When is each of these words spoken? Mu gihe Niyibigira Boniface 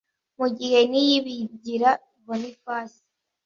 Mu 0.39 0.47
gihe 0.57 0.79
Niyibigira 0.91 1.91
Boniface 2.25 2.99